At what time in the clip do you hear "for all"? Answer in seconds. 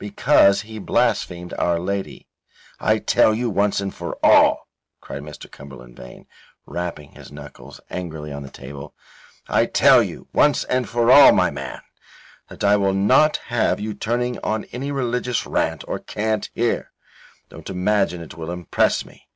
3.94-4.66, 10.88-11.30